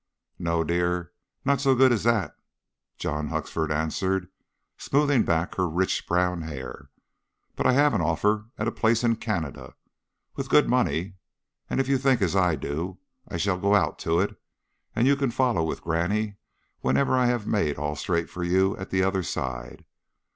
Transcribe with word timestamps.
"No, 0.39 0.63
dear, 0.63 1.11
not 1.45 1.61
so 1.61 1.75
good 1.75 1.91
as 1.91 2.01
that," 2.05 2.35
John 2.97 3.27
Huxford 3.27 3.71
answered, 3.71 4.29
smoothing 4.75 5.21
back 5.23 5.53
her 5.57 5.69
rich 5.69 6.07
brown 6.07 6.41
hair; 6.41 6.89
"but 7.55 7.67
I 7.67 7.73
have 7.73 7.93
an 7.93 8.01
offer 8.01 8.45
of 8.57 8.67
a 8.67 8.71
place 8.71 9.03
in 9.03 9.17
Canada, 9.17 9.75
with 10.35 10.49
good 10.49 10.67
money, 10.67 11.17
and 11.69 11.79
if 11.79 11.87
you 11.87 11.99
think 11.99 12.19
as 12.23 12.35
I 12.35 12.55
do, 12.55 12.97
I 13.27 13.37
shall 13.37 13.59
go 13.59 13.75
out 13.75 13.99
to 13.99 14.19
it, 14.19 14.35
and 14.95 15.05
you 15.05 15.15
can 15.15 15.29
follow 15.29 15.63
with 15.63 15.77
the 15.77 15.83
granny 15.83 16.37
whenever 16.79 17.15
I 17.15 17.27
have 17.27 17.45
made 17.45 17.77
all 17.77 17.95
straight 17.95 18.27
for 18.27 18.43
you 18.43 18.75
at 18.77 18.89
the 18.89 19.03
other 19.03 19.21
side. 19.21 19.85